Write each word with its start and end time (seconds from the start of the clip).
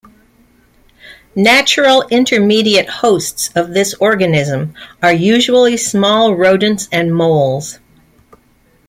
Natural 1.35 2.07
intermediate 2.09 2.89
hosts 2.89 3.51
of 3.53 3.75
this 3.75 3.93
organism 3.93 4.73
are 4.99 5.13
usually 5.13 5.77
small 5.77 6.33
rodents 6.33 6.87
and 6.91 7.13
moles. 7.15 7.77